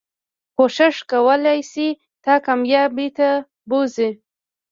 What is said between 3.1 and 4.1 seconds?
ته بوځي